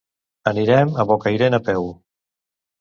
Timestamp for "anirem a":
0.51-1.07